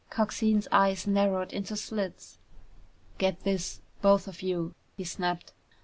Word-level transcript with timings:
Coxine's 0.09 0.67
eyes 0.71 1.05
narrowed 1.05 1.53
into 1.53 1.77
slits. 1.77 2.39
"Get 3.19 3.41
this, 3.41 3.81
both 4.01 4.27
of 4.27 4.41
you!" 4.41 4.73
he 4.97 5.03
snapped. 5.03 5.53